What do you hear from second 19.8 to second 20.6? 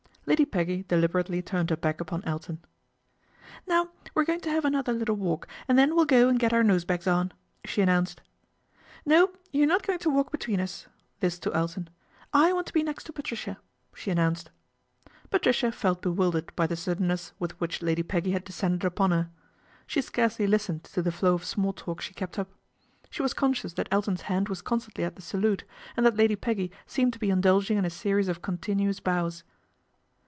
She scarcely